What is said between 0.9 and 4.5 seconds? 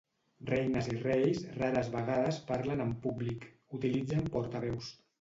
i reis rares vegades parlen en públic: utilitzen